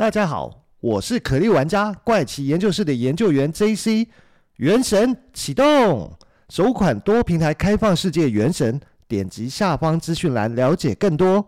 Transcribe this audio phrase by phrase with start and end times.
[0.00, 4.06] 大家好，我是可莉玩家怪奇研究室的研究员 JC。
[4.56, 6.10] 原神启动，
[6.48, 11.46] 首款多平台开放世界原神，点击下方资讯栏了解更多。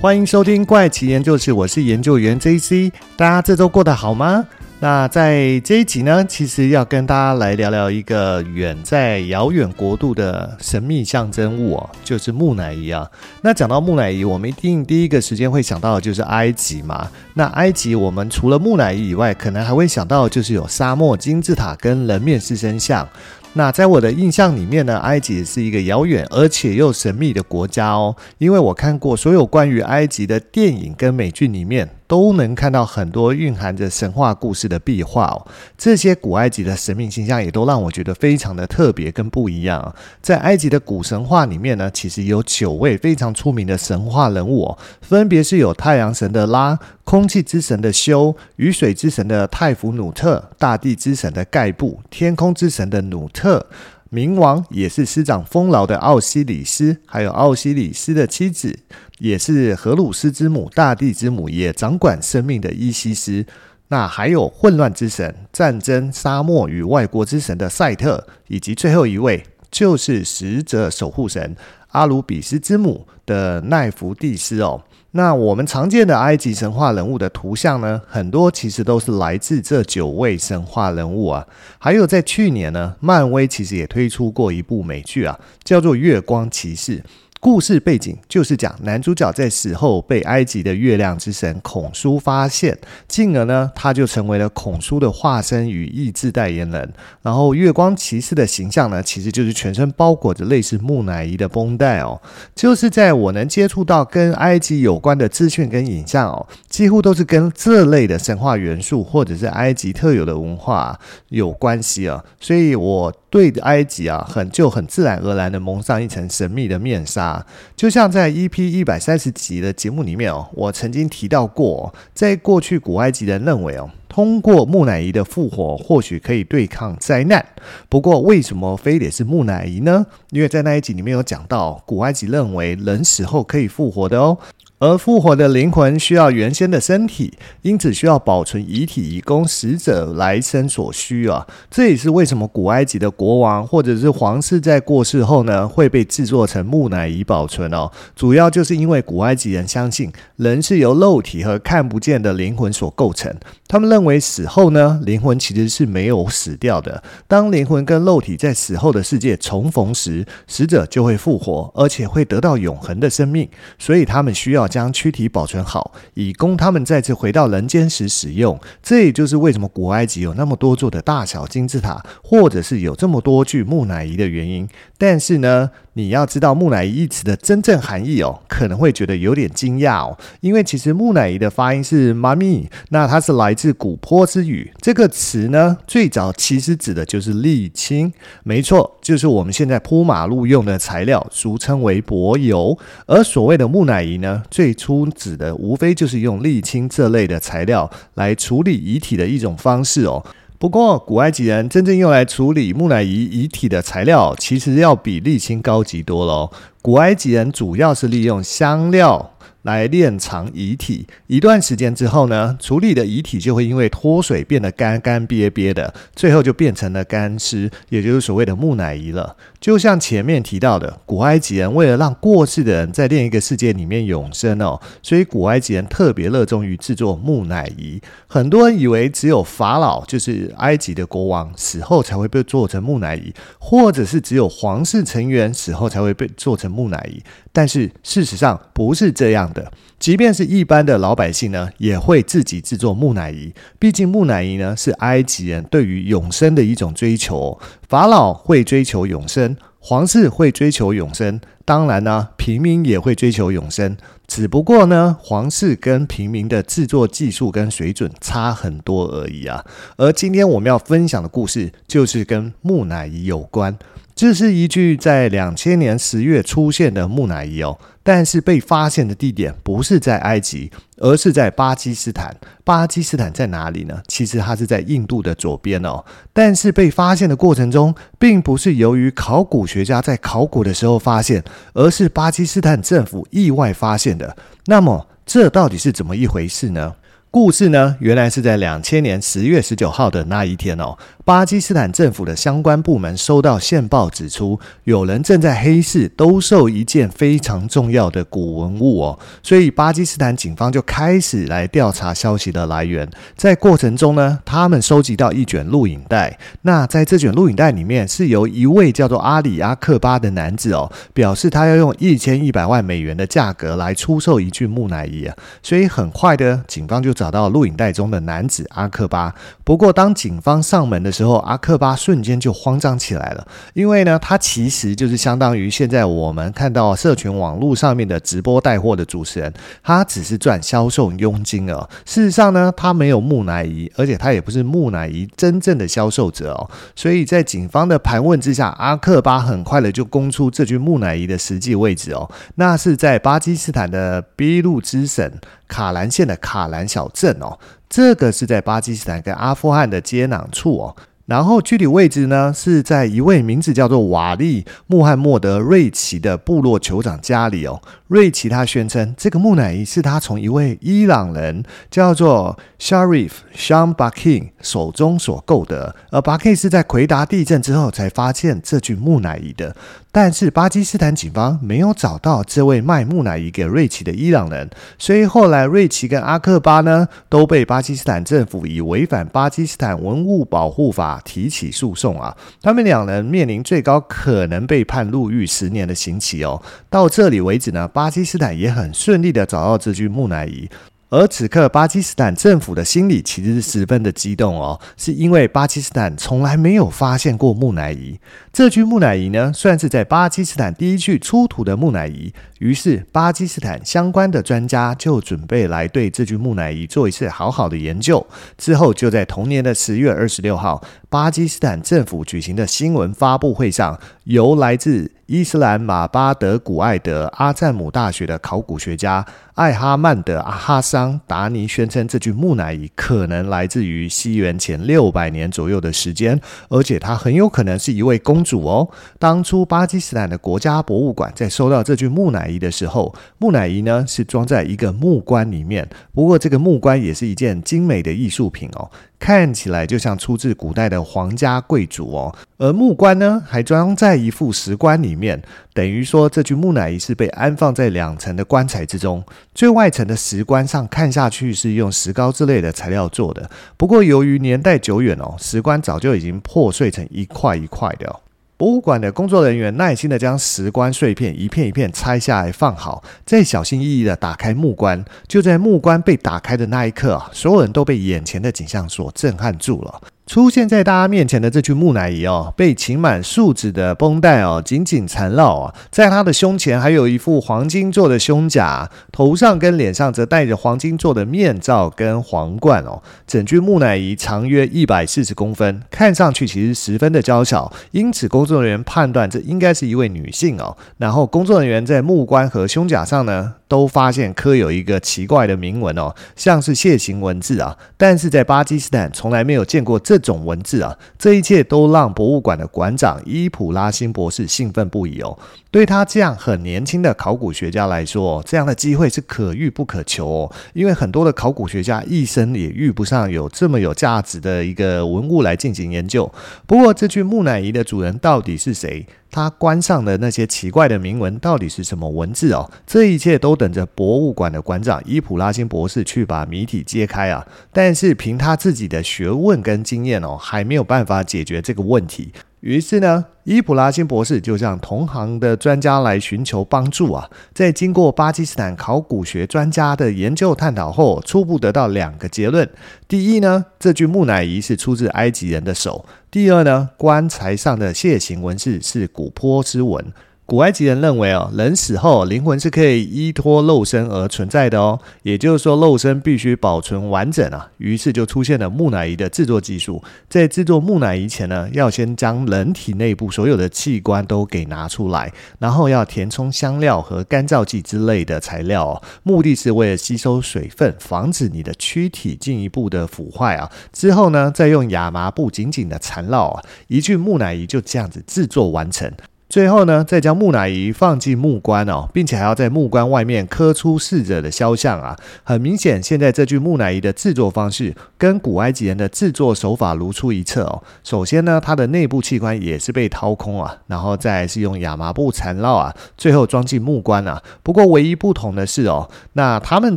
[0.00, 2.90] 欢迎收听怪奇研究室，我是研究员 JC。
[3.18, 4.42] 大家这周过得好吗？
[4.78, 13.06] 那在这一集呢，其实要跟大家来聊聊一个远在遥远国度的神秘象征物哦，就是木乃伊啊。
[13.42, 17.06] 那讲到木乃伊，我们一定第一个时间会想到的就是埃及嘛。
[17.34, 23.06] 那埃及，我们除了木乃伊以外，可能还会想到就是有沙漠金字塔跟人面狮身像。
[23.52, 31.90] 那在我的印象里面呢，埃及是一个遥远而且又神秘的国家哦，因为我看过所有关于埃及的电影跟美剧里面。
[32.10, 35.46] 都能看到很多蕴含着神话故事的壁画哦，
[35.78, 39.94] 这些古埃及的神秘形象也都让我觉得非常的特别跟不一样。
[40.20, 53.64] 在埃及的古神话里面呢，其实有九位非常出名的神话人物，分别是有太阳神的拉、空气之神的修、雨水之神的泰弗努特、大地之神的盖布、天空之神的努特。
[54.10, 58.76] 冥王也是施展丰饶的奥西里斯，还有奥西里斯的妻子，
[59.18, 63.46] 也是荷鲁斯之母、大地之母，也掌管生命的伊西斯。
[63.86, 71.56] 那还有混乱之神、战争、沙漠与外国之神的赛特，以及最后一位就是死者守护神
[71.88, 74.82] 阿鲁比斯之母的奈芙蒂斯哦。
[75.12, 81.44] 那我们常见的埃及神话人物的图像呢，很多其实都是来自这九位神话人物啊。
[81.78, 86.98] 还有在去年呢，漫威其实也推出过一部美剧啊，叫做《月光骑士》。
[87.42, 96.92] 故事背景就是讲男主角在死后被埃及的月亮之神孔苏发现，进而呢，他就成为了孔苏的化身与意志代言人。
[97.22, 102.20] 然后月光骑士的形象呢，其实就是全身包裹着类似木乃伊的绷带哦。
[102.54, 112.22] 就是在我能接触到跟埃及有关的资讯跟影像哦，几乎都是跟这类的神话元素或者是埃及特有的文化有关系啊。
[112.38, 113.10] 所以我。
[113.30, 117.29] 对埃及啊，很就很自然而然的蒙上一层神秘的面纱，
[117.76, 127.44] 就像在 EP 一百三十集的节目里面哦，我曾经提到过，在过去古埃及人认为哦，通过木乃伊的复活或许可以对抗灾难。
[127.88, 130.06] 不过为什么非得是木乃伊呢？
[130.30, 134.38] 因为在那一集里面有讲到，古埃及认为人死后可以复活的哦。
[134.80, 141.46] 而复活的灵魂需要原先的身体，因此需要保存遗体以供死者来生所需啊。
[141.70, 147.90] 这也是为什么古埃及的国王或者是皇室在过世后呢，会被制作成木乃伊保存哦。
[148.16, 153.36] 主要就是因为古埃及人相信人是由肉体和看不见的灵魂所构成，
[153.68, 157.02] 他们认为死后呢，灵魂其实是没有死掉的。
[157.28, 163.46] 当灵魂跟肉体在死后的世界重逢时，死者就会复活，而且会得到永恒的生命。
[163.78, 164.69] 所以他们需要。
[164.70, 168.58] 将躯体保存好，以供他们再次回到人间时使用。
[168.80, 174.68] 这也就是为什么古埃及有那么多座的大小金字塔，或者是有这么多具木乃伊的原因。
[174.96, 184.70] 但是呢，你要知道木乃伊一词的真正含义哦，可能会觉得有点惊讶哦，因为其实木乃伊的发音是 mummy，那它是来自古波斯语。
[184.80, 188.12] 这个词呢，最早其实指的就是沥青，
[188.44, 192.78] 没错，就是我们现在铺马路用的材料，俗称为柏油。
[193.06, 200.22] 而所谓的木乃伊呢，最初指的无非就是用沥青这类的材料来处理遗体的一种方式哦。
[200.58, 206.50] 不过，古埃及人真正用来处理木乃伊遗体的材料，其实要比沥青高级多了。
[206.82, 209.32] 古埃及人主要是利用香料。
[209.62, 219.36] 来炼藏遗体，一段时间之后呢，处理的遗体就会因为脱水变得干干瘪瘪的，最后就变成了干尸，也就是所谓的木乃伊了。
[219.60, 228.00] 就像前面提到的，古埃及人为了让过世的人在另一个世界里面永生哦，所以古埃及人特别热衷于制作木乃伊。
[228.26, 237.22] 很多人以为只有法老，就是埃及的国王死后才会被做成木乃伊，或者是只有皇室成员死后才会被做成木乃伊。
[237.52, 243.54] 但是事实上不是这这样的，即便是一般的老百姓呢，也会自己制作木乃伊。
[243.78, 247.56] 毕竟木乃伊呢，是埃及人对于永生的一种追求。
[247.88, 253.96] 法老会追求永生，皇室会追求永生，当然呢，平民也会追求永生。
[254.26, 259.64] 只不过呢，皇室跟平民的制作技术跟水准差很多而已啊。
[259.96, 263.78] 而今天我们要分享的故事，就是跟木乃伊有关。
[264.20, 267.78] 这是一具在两千年十月出现的木乃伊哦。
[268.02, 272.36] 但是被发现的地点不是在埃及，而是在巴基斯坦。
[272.62, 273.98] 巴基斯坦在哪里呢？
[274.08, 276.04] 其实它是在印度的左边哦。
[276.34, 281.42] 但是被发现的过程中，并不是由于考古学家在考古的时候发现，
[281.72, 284.36] 而是巴基斯坦政府意外发现的。
[284.66, 286.96] 那么，这到底是怎么一回事呢？
[287.32, 290.98] 故事呢，原来是在两千年十月十九号的那一天哦。
[291.30, 303.08] 巴基斯坦政府的相关部门收到线报，指出有人正在黑市兜售一件非常重要的古文物哦，所以巴基斯坦警方就开始来调查消息的来源。
[303.36, 306.36] 在过程中呢，他们收集到一卷录影带。
[306.62, 315.36] 那在这卷录影带里面，是由一位叫做阿里阿克巴的男子哦，表示他要用一千一百万美元的价格来出售一具木乃伊啊。
[315.62, 319.32] 所以很快的，警方就找到录影带中的男子阿克巴。
[319.62, 329.52] 不过当警方上门的时，之后，阿克巴瞬间就慌张起来了，因为呢，他其实就是相当于现在我们看到社群网络上面的直播带货的主持人，
[329.82, 331.86] 他只是赚销售佣金哦。
[332.06, 336.70] 事实上呢，他没有木乃伊，而且他也不是木乃伊真正的销售者哦。
[336.96, 345.30] 所以在警方的盘问之下，阿克巴很快的就供出这具木乃伊的实际位置哦，那是在巴基斯坦的俾路支省
[345.68, 347.58] 卡兰县的卡兰小镇哦。
[347.90, 350.96] 这个是在巴基斯坦跟阿富汗的接壤处哦。
[351.30, 357.80] 然后具体位置呢，是在一位名字叫做瓦利穆罕默德瑞奇的部落酋长家里哦。
[358.08, 369.76] 瑞奇他宣称，这个木乃伊是他从一位伊朗人叫做 Sharif Sham Bakin 手中所购得，而 Bakin 是在奎达地震之后才发现这具木乃伊的。
[370.12, 374.68] 但是巴基斯坦警方没有找到这位卖木乃伊给瑞奇的伊朗人，
[374.98, 382.36] 所以后来瑞奇跟阿克巴呢都被巴基斯坦政府以违反巴基斯坦文物保护法提起诉讼啊。
[382.60, 386.60] 他们两人面临最高可能被判入狱十年的刑期哦。
[386.88, 390.68] 到这里为止呢，巴基斯坦也很顺利的找到这具木乃伊。
[391.10, 398.16] 而此刻，巴基斯坦政府的心里其实是十分的激动哦，是因为巴基斯坦从来没有发现过木乃伊。
[398.52, 402.32] 这具木乃伊呢，算是在巴基斯坦第一具出土的木乃伊。
[402.60, 408.24] 于是，巴基斯坦相关的专家就准备来对这具木乃伊做一次好好的研究。
[408.56, 419.24] 之后，就在同年的十月二十六号，巴基斯坦政府举行的新闻发布会上，由来自伊斯兰马巴德古艾德阿赞姆大学的考古学家
[419.54, 428.90] 艾哈曼德阿哈桑达尼宣称，这具木乃伊可能来自于西元前六百年左右的时间，而且它很有可能是一位公主哦。
[429.20, 438.90] 当初巴基斯坦的国家博物馆在收到这具木乃伊的时候，木乃伊呢是装在一个木棺里面，不过这个木棺也是一件精美的艺术品哦。
[439.20, 445.40] 看起来就像出自古代的皇家贵族哦，而木棺呢还装在一副石棺里面，
[445.74, 449.22] 等于说这具木乃伊是被安放在两层的棺材之中。
[449.54, 458.20] 最外层的石棺上看下去是用石膏之类的材料做的，不过由于年代久远哦，石棺早就已经破碎成一块一块的。
[458.60, 465.02] 博物馆的工作人员耐心地将石棺碎片一片一片拆下来放好，再小心翼翼地打开木棺。
[465.26, 470.02] 就在木棺被打开的那一刻，所有人都被眼前的景象所震撼住了。
[470.30, 483.02] 出现在大家面前的这具木乃伊哦，被绑满树脂的绷带哦紧紧缠绕啊，在他的胸前还有一副黄金做的胸甲，头上跟脸上则戴着黄金做的面罩跟皇冠哦。
[483.26, 490.76] 整具木乃伊长约一百四十公分，看上去其实十分的娇小，因此工作人员判断这应该是一位女性哦。
[490.98, 500.98] 然后工作人员在木棺和胸甲上呢，都发现刻有一个奇怪的铭文哦，像是楔形文字啊，但是在巴基斯坦从来没有见过这种文字啊。
[501.16, 505.38] 这一切都让博物馆的馆长伊普拉辛博士兴奋不已哦。
[505.70, 510.52] 对他这样很年轻的考古学家来说，这样的机会是可遇不可求哦。
[510.74, 516.30] 因为很多的考古学家一生也遇不上有这么有价值的一个文物来进行研究。
[516.66, 519.06] 不过，这具木乃伊的主人到底是谁？
[519.30, 522.68] 他棺上的那些奇怪的铭文到底是什么文字哦？
[522.84, 527.46] 这一切都等着博物馆的馆长伊普拉辛博士去把谜题揭开啊！
[527.72, 532.32] 但是凭他自己的学问跟经验哦，还没有办法解决这个问题。
[532.60, 537.30] 于是呢，伊普拉辛博士就向同行的专家来寻求帮助啊。
[537.54, 542.68] 在经过巴基斯坦考古学专家的研究探讨后，初步得到两个结论：
[543.08, 550.12] 第一呢，这具木乃伊是出自埃及人的手；第二呢，棺材上的楔形文字是古波斯文。
[550.50, 557.70] 古埃及人认为哦，人死后灵魂是可以依托肉身而存在的哦，也就是说肉身必须保存完整啊。
[557.76, 560.02] 于是就出现了木乃伊的制作技术。
[560.28, 573.70] 在制作木乃伊前呢，要先将人体内部所有的器官都给拿出来，然后要填充香料和干燥剂之类的材料，目的是为了吸收水分，防止你的躯体进一步的腐坏啊。
[573.92, 579.08] 之后呢，再用亚麻布紧紧的缠绕啊，一具木乃伊就这样子制作完成。
[579.50, 585.16] 最后呢，再将木乃伊放进木棺哦，并且还要在木棺外面刻出逝者的肖像啊。
[585.42, 590.80] 很明显，现在这具木乃伊的制作方式跟古埃及人的制作手法如出一辙哦。
[591.02, 597.42] 首先呢，它的内部器官也是被掏空啊，然后再是用亚麻布缠绕啊，最后装进木棺啊。
[597.64, 599.96] 不过唯一不同的是哦，那他们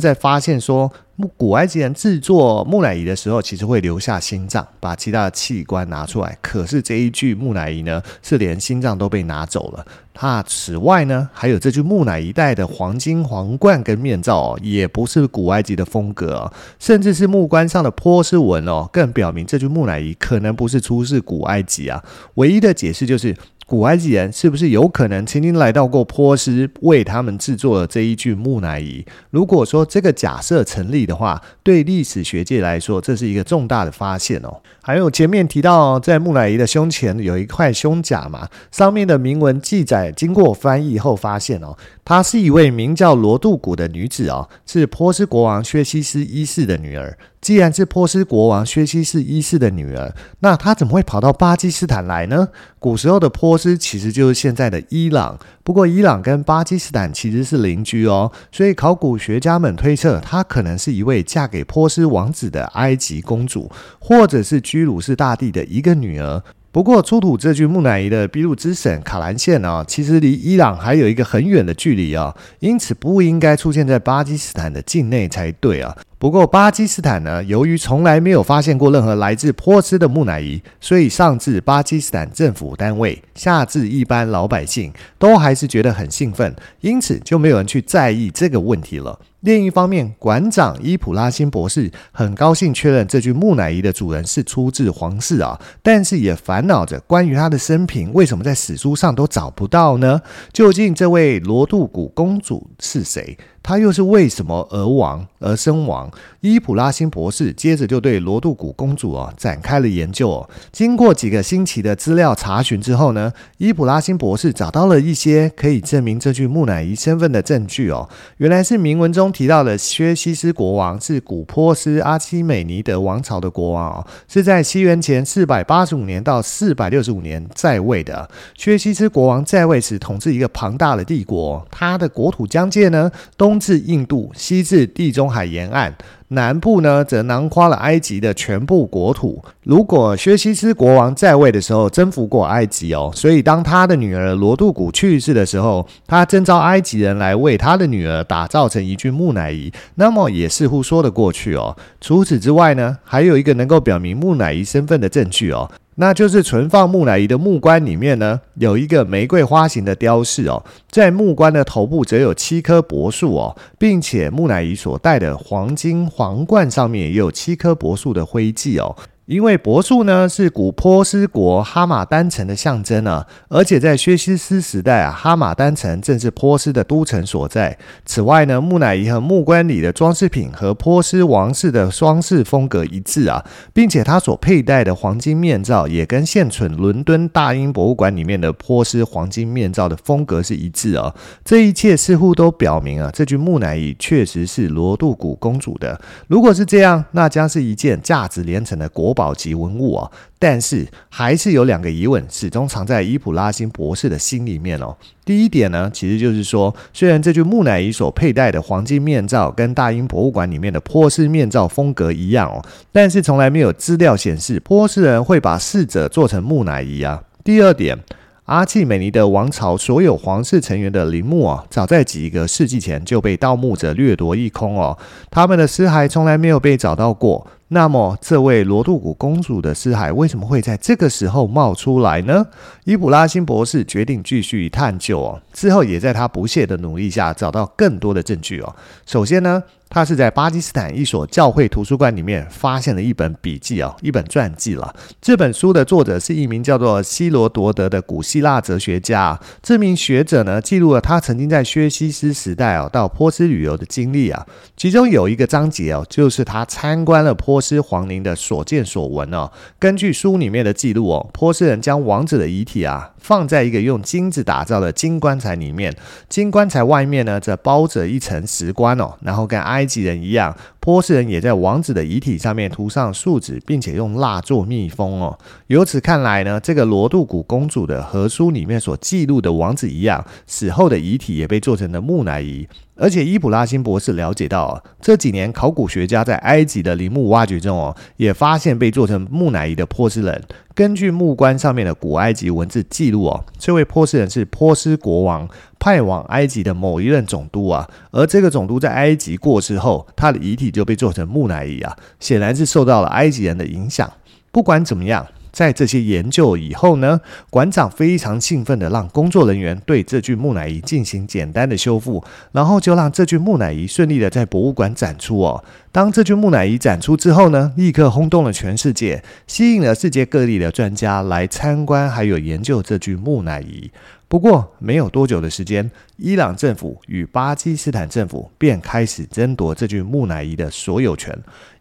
[0.00, 0.90] 在发现说。
[1.36, 6.36] 古埃及人制作木乃伊的时候，其实会留下心脏，把其他的器官拿出来。
[6.42, 9.86] 可是这一具木乃伊呢，是连心脏都被拿走了。
[10.20, 22.04] 那此外呢，还有这具木乃伊戴的黄金皇冠跟面罩哦，也不是古埃及的风格哦，甚至是木棺上的波斯纹哦，更表明这具木乃伊可能不是出自古埃及啊。
[22.34, 23.34] 唯一的解释就是。
[23.66, 29.04] 古埃及人是不是有可能曾经来到过波斯，为他们制作了这一具木乃伊？
[29.30, 34.60] 如果说这个假设成立的话，对历史学界来说，这是一个重大的发现哦。
[34.86, 41.74] 还有前面提到，在木乃伊的胸前有一块胸甲嘛，上面的铭文记载，经过翻译后发现哦，
[42.04, 47.16] 她是一位名叫罗杜古的女子哦，是波斯国王薛西斯一世的女儿。
[47.40, 52.48] 既然是波斯国王薛西斯一世的女儿，那她怎么会跑到巴基斯坦来呢？
[52.78, 66.42] 古时候的波斯其实就是现在的伊朗，不过伊朗跟巴基斯坦其实是邻居哦，所以考古学家们推测，她可能是一位嫁给波斯王子的埃及公主，或者是居鲁士大帝的一个女儿。
[66.72, 75.96] 不过，出土这具木乃伊的俾路之省卡兰县啊，其实离伊朗还有一个很远的距离啊，因此不应该出现在巴基斯坦的境内才对啊。
[76.24, 89.20] 不过，巴基斯坦呢，由于从来没有发现过任何来自波斯的木乃伊，所以上至巴基斯坦政府单位，下至一般老百姓，都还是觉得很兴奋，因此就没有人去在意这个问题了。
[89.40, 100.22] 另一方面，馆长伊普拉辛博士很高兴确认这具木乃伊的主人是出自皇室啊，但是也烦恼着关于他的生平，为什么在史书上都找不到呢？
[100.54, 103.36] 究竟这位罗杜古公主是谁？
[103.64, 106.10] 他又是为什么而亡而身亡？
[106.42, 110.46] 伊普拉辛博士接着就对罗杜古公主啊展开了研究。
[110.70, 118.06] 经过几个星期的资料查询之后呢，伊普拉辛博士找到了一些可以证明这具木乃伊身份的证据哦。
[118.36, 128.28] 原来是铭文中提到的薛西斯国王是古波斯阿基美尼德王朝的国王哦，是在西元前四百八十五年到四百六十五年在位的。
[128.58, 133.53] 薛西斯国王在位时统治一个庞大的帝国，他的国土疆界呢东。
[133.54, 135.92] 东至印度，西至地中海沿岸，
[136.26, 139.40] 南部呢则囊括了埃及的全部国土。
[139.62, 151.76] 如果薛西斯国王在位的时候征服过埃及哦，所以当他的女儿罗杜古去世的时候，他征召埃及人来为他的女儿打造成一具木乃伊，那么也似乎说得过去哦。
[152.00, 155.70] 除此之外呢，还有一个能够表明木乃伊身份的证据哦。
[155.96, 168.96] 那就是存放木乃伊的木棺里面呢，有一个玫瑰花形的雕饰哦，在木棺的头部则有七棵柏树哦，并且木乃伊所戴的黄金皇冠上面也有七棵柏树的徽记哦。
[169.26, 177.78] 因为柏树呢是古波斯国哈马丹城的象征呢，而且在薛西斯时代啊，哈马丹城正是波斯的都城所在。
[178.04, 191.14] 此外呢，木乃伊和木棺里的装饰品和波斯王室的装饰风格一致啊，并且他所佩戴的黄金面罩也跟现存伦敦大英博物馆里面的波斯黄金面罩的风格是一致啊。
[191.42, 195.98] 这一切似乎都表明啊，这具木乃伊确实是罗杜古公主的。
[196.28, 204.94] 如果是这样，那将是一件价值连城的国宝级文物啊，但是还是有两个疑问始终藏在伊普拉辛博士的心里面哦。
[205.24, 217.22] 第一点呢，其实就是说，虽然这具木乃伊所佩戴的黄金面罩跟大英博物馆里面的波斯面罩风格一样哦，但是从来没有资料显示波斯人会把逝者做成木乃伊啊。
[217.44, 217.96] 第二点。
[218.44, 224.98] 阿契美尼德王朝所有皇室成员的陵墓啊，早在几个世纪前就被盗墓者掠夺一空哦。
[225.30, 227.46] 他们的尸骸从来没有被找到过。
[227.68, 232.44] 那么，这位罗杜古公主的尸骸为什么会在这个时候冒出来呢？
[232.84, 235.40] 伊普拉辛博士决定继续探究哦。
[235.54, 238.76] 之后，也在他不懈的努力下找到更多的证据哦。
[239.06, 239.62] 首先呢。
[239.94, 244.92] 他是在巴基斯坦一所教会图书馆里面发现了一本笔记啊，一本传记了。
[245.20, 249.38] 这本书的作者是一名叫做希罗多德的古希腊哲学家。
[249.62, 254.44] 这名学者呢，记录了他曾经在薛西斯时代啊到波斯旅游的经历啊。
[254.76, 259.48] 其中有一个章节哦，就是他参观了波斯皇陵的所见所闻哦。
[259.78, 265.94] 根据书里面的记录哦，波斯人将王子的遗体啊放在一个用金子打造的金棺材里面，
[266.28, 275.38] 金棺材外面呢则包着一层石棺哦，然后跟埃埃及人一样，波斯人也在王子的遗体上面涂上树脂，并且用蜡做密封哦。
[275.68, 282.68] 由此看来呢，这个罗杜古公主的和书里面所记录的王子一样，死后的遗体也被做成了木乃伊。
[282.96, 290.44] 而且伊普拉辛博士了解到，这几年考古学家在埃及的陵墓挖掘中哦，也发现被做成木乃伊的波斯人。
[290.74, 295.48] 根据木棺上面的古埃及文字记录哦，这位波斯人是波斯国王
[295.80, 297.88] 派往埃及的某一任总督啊。
[298.12, 304.12] 而这个总督在埃及过世后，他的遗体就被做成木乃伊啊，显然是受到了埃及人的影响。
[304.52, 305.26] 不管怎么样。
[305.54, 315.62] 在这些研究以后呢，馆长非常兴奋地让工作人员对这具木乃伊进行简单的修复，然后就让这具木乃伊顺利的在博物馆展出哦。
[315.94, 323.88] 当这具木乃伊展出之后呢，立刻轰动了全世界，吸引了世界各地的专家来参观，还有研究这具木乃伊。
[324.26, 331.32] 不过没有多久的时间，伊朗政府与巴基斯坦政府便开始争夺这具木乃伊的所有权。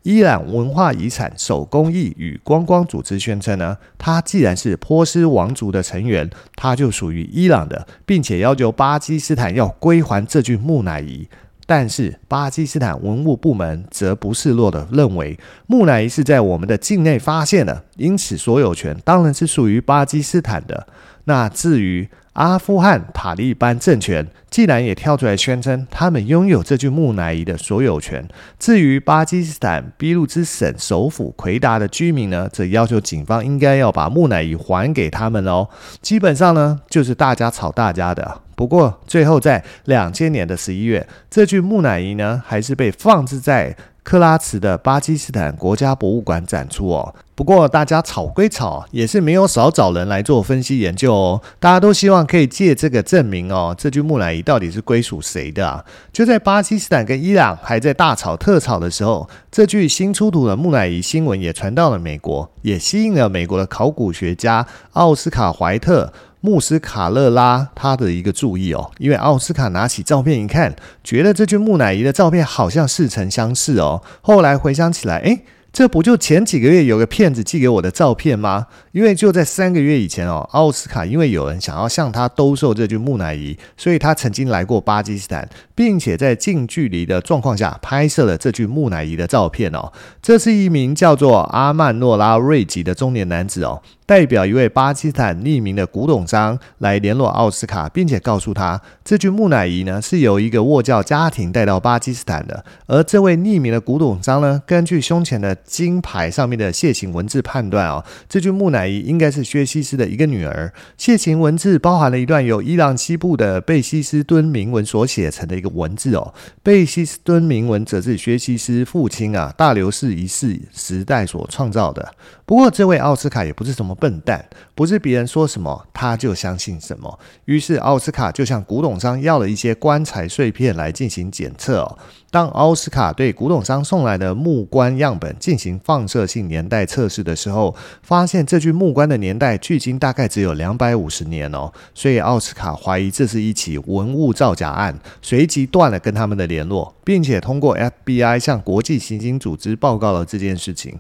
[0.03, 11.27] 伊朗文化遗产手工艺与观光组织宣称呢，它既然是波斯王族的成员，它就属于伊朗的，并且要求巴基斯坦要归还这具木乃伊。
[11.65, 20.87] 但是巴基斯坦文物部门则不示弱地认为，木乃伊是在我们的境内发现的，因此所有权当然是属于巴基斯坦的。
[21.25, 35.67] 那至于阿富汗塔利班政权，既然也跳出来宣称他们拥有这具木乃伊的所有权，至于巴基斯坦俾路支省首府奎达的居民呢，则要求警方应该要把木乃伊还给他们哦。
[36.01, 38.41] 基本上呢，就是大家吵大家的。
[38.55, 47.15] 不过最后在两千年的十一月，这具木乃伊呢，还是被放置在克拉茨的巴基斯坦国家博物馆展出哦。
[47.35, 51.41] 不过大家吵归吵，也是没有少找人来做分析研究哦。
[51.59, 55.83] 大家都希望可以借这个证明哦，这具木乃伊到底是归属谁的啊？
[56.11, 66.13] 就在巴基斯坦跟伊朗还在大吵特吵的时候，这具新出土的木乃伊新闻也传到了美国，也吸引了美国的考古学家奥斯卡怀特
[66.45, 68.91] 穆斯卡勒拉他的一个注意哦。
[68.97, 74.03] 因为奥斯卡拿起照片一看，觉得这具木乃伊的照片好像似曾相识哦。
[74.21, 75.45] 后来回想起来，诶。
[75.71, 78.67] 这不就前几个月有个骗子寄给我的照片吗？
[78.91, 89.91] 因为就在三个月以前哦，奥斯卡因为有人想要向他兜售这具木乃伊，所以他曾经来过巴基斯坦，并且在近距离的状况下拍摄了这具木乃伊的照片哦。
[90.21, 93.81] 这是一名叫做阿曼诺拉瑞吉的中年男子哦。
[94.13, 102.63] 代表一位巴基斯坦匿名的古董商来联络奥斯卡，并且告诉他，这具木乃伊呢是由一个卧教家庭带到巴基斯坦的。
[102.85, 110.71] 而这位匿名的古董商呢，根据胸前的金牌上面的楔形文字判断哦，这具木乃伊应该是薛西斯的一个女儿。
[110.95, 116.31] 楔形文字包含了一段由伊朗西部的贝西斯敦铭文所写成的一个文字哦。
[116.61, 122.13] 贝西斯敦铭文则是薛西斯父亲啊大流士一世时代所创造的。
[122.45, 127.17] 不过，这位奥斯卡也不是什么笨蛋，不是别人说什么他就相信什么。
[127.45, 131.97] 于是，奥斯卡就向古董商要了一些棺材碎片来进行检测哦。
[132.29, 141.71] 当奥斯卡对古董商送来的木棺样本进行放射性年代测试的时候，发现这具木棺的年代距今大概只有两百五十年哦。
[141.93, 150.99] 所以，奥斯卡怀疑这是一起文物造假案，随即断了跟他们的联络，并且通过 FBI 向国际刑警组织报告了这件事情。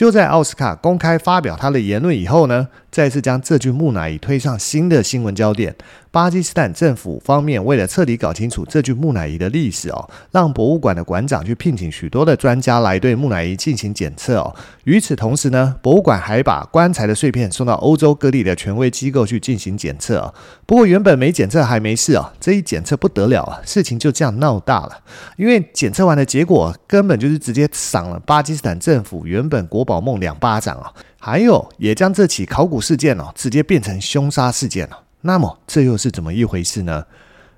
[0.00, 5.76] 就在奥斯卡公开发表他的言论以后呢，再次将这具木乃伊推上新的新闻焦点。
[6.12, 14.52] 巴基斯坦政府方面为了彻底搞清楚这具木乃伊的历史哦，让博物馆的馆长去聘请许多的专家来对木乃伊进行检测哦。
[14.82, 20.34] 与此同时呢，博物馆还把棺材的碎片送到欧洲各地的权威机构去进行检测哦。
[20.66, 24.98] 不过原本没检测还没事哦，这一检测不得了啊，事情就这样闹大了。
[25.36, 34.98] 因为检测完的结果根本就是直接赏了巴基斯坦政府原本国宝梦两巴掌啊，还有也将这起考古事件哦直接变成凶杀事件了。
[35.22, 37.04] 那么这又是怎么一回事呢？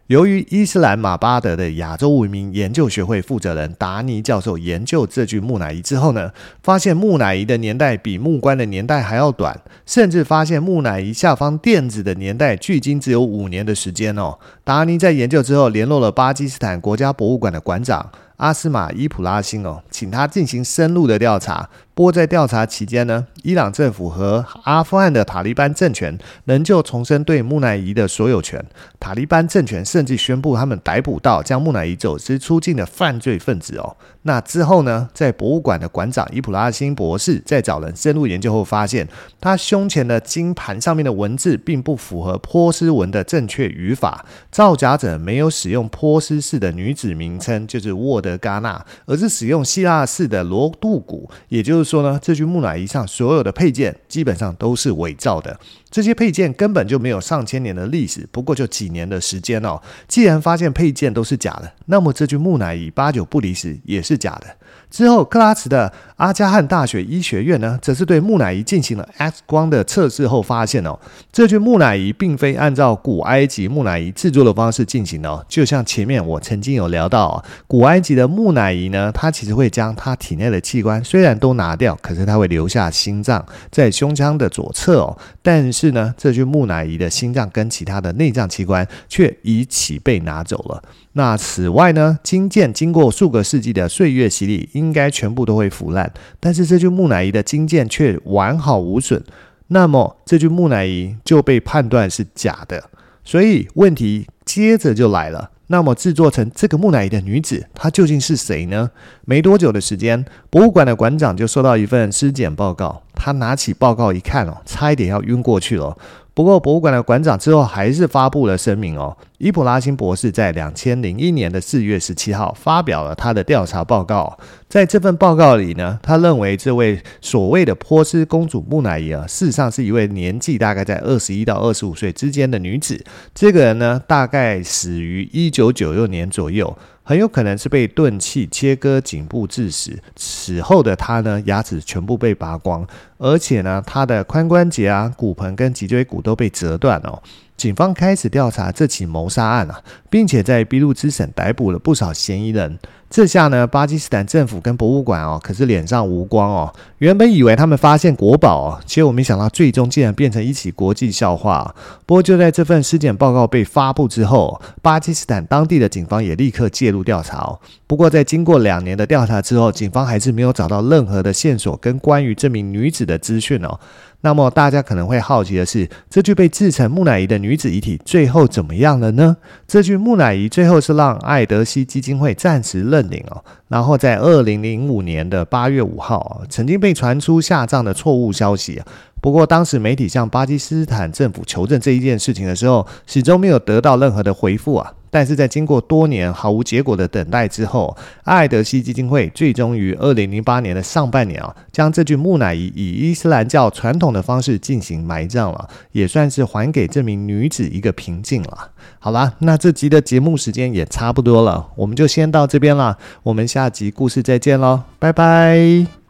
[0.09, 14.39] 由于伊斯兰马巴德的亚洲文明研究学会负责人达尼教授研究这具木乃伊之后呢，发现木乃伊的年代比木棺的年代还要短，甚至发现木乃伊下方垫子的年代距今只有五年的时间哦。
[14.65, 18.11] 达尼在研究之后联络了巴基斯坦国家博物馆的馆长。
[18.39, 21.71] 阿斯马伊普拉辛哦，请他进行深入的调查。
[21.95, 28.65] 不过在调查期间呢，伊朗政府和阿富汗的塔利班政权仍旧重申对木乃伊的所有权。
[28.99, 33.95] 塔利班政权甚至宣布他们逮捕到将木乃伊走私出境的犯罪分子哦。
[34.23, 39.07] 那之后呢，在博物馆的馆长伊普拉辛博士在找人深入研究后发现，
[39.39, 51.82] 他胸前的金盘上面的文字并不符合波斯文的正确语法，造假者没有使用波斯式的女子名称，就是沃德嘎纳，而是使用希腊式的罗杜古，也就。
[51.85, 55.59] 说呢，这具木乃伊上所有的配件基本上都是伪造的，
[55.93, 59.81] 这些配件根本就没有上千年的历史，不过就几年的时间哦。
[60.09, 64.47] 既然发现配件都是假的，那么这具木乃伊八九不离十也是假的。
[64.91, 70.99] 之后，克拉茨的阿加汗大学医学院呢，则是对木乃伊进行了 X 光的测试后发现哦，
[71.31, 75.45] 这具木乃伊并非按照古埃及木乃伊制作的方式进行的哦。
[75.49, 85.17] 就像前面我曾经有聊到哦，古埃及的木乃伊呢，它其实会将它体内的器官虽然都拿掉，可是它会留下心脏在胸腔的左侧哦。
[85.43, 90.81] 但是是呢，这具木乃伊的心脏跟其他的内脏器官却一起被拿走了。
[91.15, 99.21] 那此外呢，金剑经过数个世纪的岁月洗礼，应该全部都会腐烂，但是这具木乃伊的金剑却完好无损，
[99.67, 102.89] 那么这具木乃伊就被判断是假的。
[103.25, 108.91] 所以问题接着就来了，那么制作成这个木乃伊的女子，她究竟是谁呢？
[109.25, 115.97] 没多久的时间，博物馆的馆长就收到一份尸检报告，他拿起报告一看哦，差一点要晕过去了。
[116.35, 119.15] 不过，博物馆的馆长之后还是发布了声明哦。
[119.37, 124.39] 伊普拉辛博士在两千零一年的四月十七号发表了他的调查报告。
[124.67, 133.05] 在这份报告里呢，他认为这位所谓的波斯公主木乃伊啊，事实上是一位年纪大概在二十一到二十五岁之间的女子。
[133.35, 136.75] 这个人呢，大概死于一九九六年左右。
[137.03, 139.99] 很有可能是被钝器切割颈部致死。
[140.17, 142.87] 死后的他呢，牙齿全部被拔光，
[143.19, 147.23] 而且呢，他的髋关节啊、骨盆跟脊椎骨都被折断哦。
[147.57, 152.79] 警方开始调查这起谋杀案啊，并且在俾路支省逮捕了不少嫌疑人。
[153.09, 156.73] 这下呢，巴基斯坦政府跟博物馆哦，可是脸上无光哦。
[156.97, 161.75] 原本以为他们发现国宝哦，结果没想到最终竟然变成一起国际笑话。
[162.07, 167.61] 不过就在这份尸检报告被发布之后，巴基斯坦当地的警方也立刻介入调查哦。
[167.87, 173.79] 不过在经过两年的调查之后，警方还是没有找到任何的线索跟关于这名女子的资讯哦。
[174.23, 179.37] 那么大家可能会好奇的是，这具被制成木乃伊的女子遗体最后怎么样了呢？
[179.67, 188.81] 这具木乃伊最后是让爱德希基金会暂时认领哦，然后在二零零五年的八月五号，曾经被传出下葬的错误消息。
[189.23, 194.93] 不过，当时媒体向巴基斯坦政府求证这一件事情的时候，始终没有得到任何的回复啊。
[195.11, 208.71] 但是在经过多年毫无结果的等待之后，爱德希基金会最终于二零零八年的上半年啊，将这具木乃伊以伊斯兰教传统的方式进行埋葬了，也算是还给这名女子一个平静了。
[208.99, 216.02] 好啦，那这集的节目时间也差不多了，我们就先到这边了，我们下集故事再见喽，拜拜。